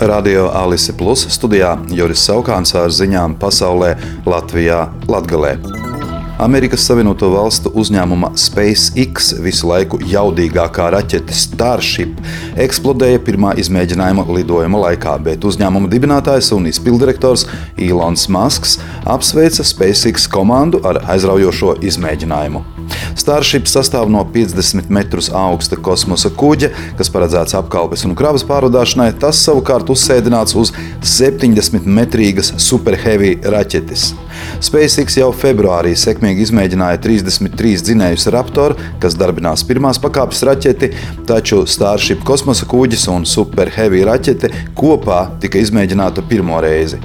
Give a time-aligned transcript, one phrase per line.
[0.00, 3.94] Radio Alise Plus studijā Juris Saukāns ar ziņām pasaulē
[4.28, 5.85] Latvijā Latgalē.
[6.36, 12.18] Amerikas Savienoto Valstu uzņēmuma SpaceX visu laiku jaudīgākā raķete Starship
[12.60, 17.46] eksplodēja pirmā izmēģinājuma lidojuma laikā, bet uzņēmuma dibinātājs un izpildirektors
[17.80, 18.76] Ilons Masks
[19.08, 22.60] apsveica SpaceX komandu ar aizraujošo izmēģinājumu.
[23.16, 26.68] Starship sastāv no 50 metrus augsta kosmosa kuģa,
[27.00, 29.08] kas paredzēts apkalpes un kravas pārvadāšanai.
[29.24, 34.10] Tas savukārt uzsēdināts uz 70 metrīgas superheavy raķetes.
[34.64, 40.92] SpaceX jau februārī sekmīgi izmēģināja 33 dzinējus Raptor, kas darbinās pirmās pakāpes raķeti,
[41.28, 47.00] taču Starship kosmosa kuģis un Super Heavy raķete kopā tika izmēģināta pirmo reizi.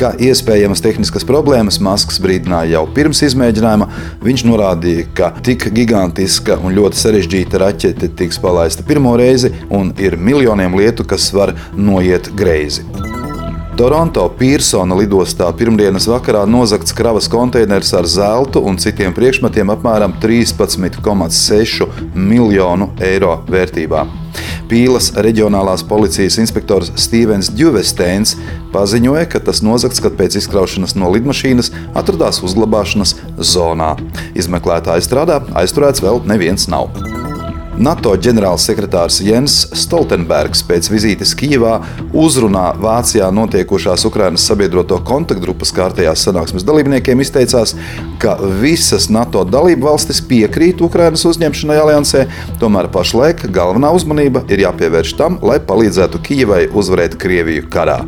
[0.00, 3.90] Ka iespējamas tehniskas problēmas Masks brīdināja jau pirms izmēģinājuma,
[4.24, 10.16] viņš norādīja, ka tik gigantiska un ļoti sarežģīta raķete tiks palaista pirmo reizi un ir
[10.16, 12.86] miljoniem lietu, kas var noiet greizi.
[13.80, 21.86] Toronto Pīrsona lidostā pirmdienas vakarā nozagts kravas konteiners ar zeltu un citiem priekšmetiem apmēram 13,6
[22.12, 24.02] miljonu eiro vērtībā.
[24.68, 28.34] Pīles reģionālās policijas inspektors Stevens Džuvesteins
[28.74, 33.16] paziņoja, ka tas nozagts, kad pēc izkraušanas no lidmašīnas atradās uzglabāšanas
[33.54, 33.94] zonā.
[34.36, 36.92] Izmeklētāji strādā, aizturēts vēl neviens nav.
[37.80, 41.78] NATO ģenerālsekretārs Jens Stoltenbergs pēc vizītes Kijivā
[42.12, 47.72] uzrunā Vācijā notiekošās Ukrainas sabiedroto kontaktgrupas kārtējās sanāksmes dalībniekiem izteicās,
[48.20, 52.26] ka visas NATO dalību valstis piekrīt Ukrainas uzņemšanai aliansē,
[52.60, 58.02] tomēr pašlaik galvenā uzmanība ir jāpievērš tam, lai palīdzētu Kijivai uzvarēt Krieviju karā.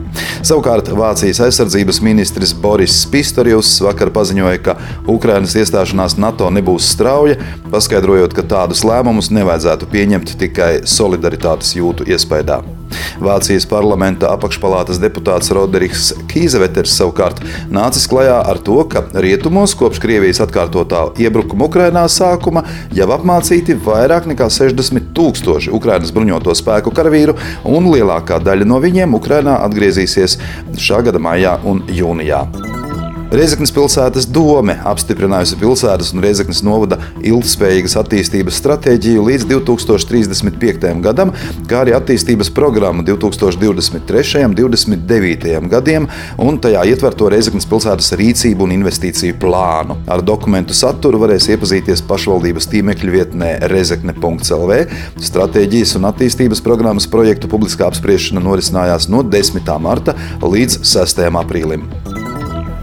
[0.44, 4.76] Savukārt Vācijas aizsardzības ministrs Boris Pistorjus vakar paziņoja, ka
[5.08, 7.40] Ukrainas iestāšanās NATO nebūs strauja,
[7.72, 12.62] paskaidrojot, ka tādus lēmumus nevajadzētu vajadzētu pieņemt tikai solidaritātes jūtu iespējā.
[13.22, 20.42] Vācijas parlamenta apakšpalātas deputāts Roderiks Kīzeveters savukārt nācis klajā ar to, ka rietumos kopš Krievijas
[20.45, 27.90] atkārtotā iebrukuma Ukrainā sākuma jau apmācīti vairāk nekā 60 tūkstoši Ukrainas bruņoto spēku karavīru, un
[27.94, 30.40] lielākā daļa no viņiem Ukrainā atgriezīsies
[30.77, 32.46] šā gada maijā un jūnijā.
[33.32, 40.90] Reizeknas pilsētas dome apstiprinājusi pilsētas un Reizeknas novada ilgspējīgas attīstības stratēģiju līdz 2035.
[41.06, 41.32] gadam,
[41.70, 44.42] kā arī attīstības programmu 2023.
[44.50, 45.70] un 2029.
[45.72, 46.10] gadiem,
[46.44, 49.96] un tajā ietverto Reizeknas pilsētas rīcību un investīciju plānu.
[50.12, 54.80] Ar dokumentu saturu varēs iepazīties pašvaldības tīmekļa vietnē rezekne.lv.
[55.32, 59.76] Stratēģijas un attīstības programmas projektu publiskā apspriešana norisinājās no 10.
[59.80, 61.28] marta līdz 6.
[61.32, 61.88] aprīlim.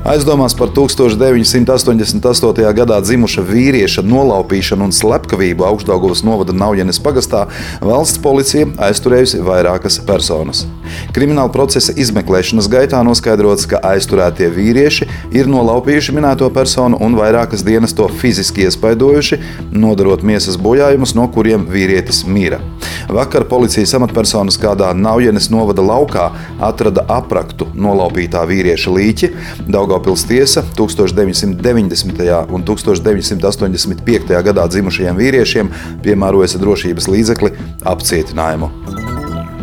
[0.07, 2.63] Aizdomās par 1988.
[2.71, 7.41] gadā dzimuša vīrieša nolaupīšanu un slepkavību Augstdagovas novada Naujenes pagastā
[7.83, 10.63] valsts policija aizturējusi vairākas personas.
[11.11, 17.91] Krimināla procesa izmeklēšanas gaitā noskaidrots, ka aizturētie vīrieši ir nolaupījuši minēto personu un vairākas dienas
[17.91, 19.43] to fiziski iespaidojuši,
[19.75, 22.63] nodarot miesas bojājumus, no kuriem vīrietis mira.
[23.09, 26.30] Vakar policijas amatpersonas kādā Naujenes novada laukā
[26.64, 29.31] atrada apraktu nolaupītā vīrieša līķi.
[29.68, 32.46] Daugā Daugopils tiesa 1990.
[32.53, 34.38] un 1985.
[34.46, 35.74] gadā dzimušajiem vīriešiem
[36.06, 37.56] piemērojas drošības līdzekli
[37.90, 38.98] apcietinājumu.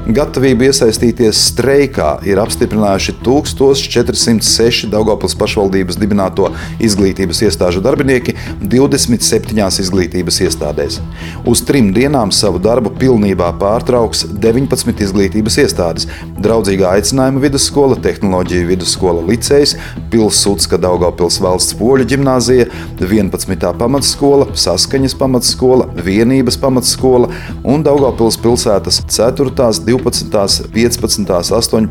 [0.07, 11.01] Gatavību iesaistīties streikā ir apstiprinājuši 1406 Daugopils pašvaldības dibināto izglītības iestāžu darbinieki 27 izglītības iestādēs.
[11.43, 16.07] Uz trim dienām savu darbu pilnībā pārtrauks 19 izglītības iestādes-
[16.45, 19.75] Draudzīgā aicinājuma vidusskola, Tehnoloģiju vidusskola licejs,
[20.11, 22.69] Pilsudska Daugopils valsts poļu ģimnāzija,
[23.01, 23.75] 11.
[23.75, 27.29] pamatskola, Saskaņas pamatskola, Vienības pamatskola
[27.65, 29.51] un Daugopils pilsētas 4.
[29.51, 29.96] 12.
[30.03, 31.89] 12, 15, 18,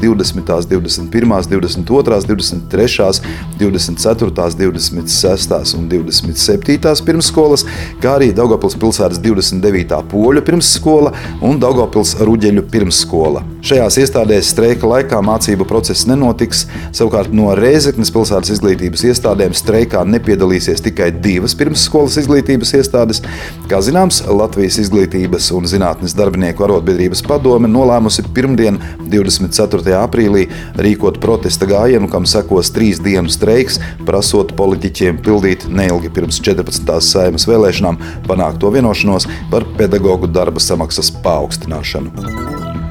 [0.00, 3.20] 20, 21, 22, 23,
[3.58, 7.64] 24, 26 un 27 pirmsskolas,
[8.02, 10.02] kā arī Daugopils pilsētas 29.
[10.10, 11.12] poļu pirmsskola
[11.44, 13.44] un Daugopils ruģeļu pirmsskola.
[13.62, 16.64] Šajās iestādēs streika laikā mācību process nenotiks,
[16.96, 23.22] savukārt no Rēzeknes pilsētas izglītības iestādēm streikā nepiedalīsies tikai divas pirmsskolas izglītības iestādes.
[23.70, 28.78] Kā zināms, Latvijas izglītības un zinātnes darbinieku arotbiedrība Savienības padome nolēmusi pirmdien,
[29.12, 29.92] 24.
[30.00, 30.46] aprīlī,
[30.80, 33.76] rīkot protesta gājienu, kam sekos trīs dienu streiks,
[34.06, 36.96] prasot politiķiem pildīt neilgi pirms 14.
[37.04, 42.16] saimas vēlēšanām panākto vienošanos par pedagoģu darba samaksas paaugstināšanu.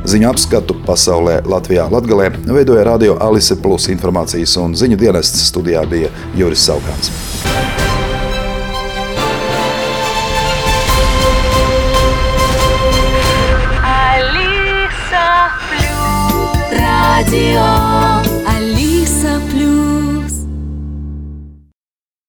[0.06, 6.14] Ziņu apskatu pasaulē Latvijā Latgalē veidoja Radio Alise Plus informācijas un ziņu dienests studijā bija
[6.38, 7.10] Juris Saukāns.
[17.32, 18.01] Radio.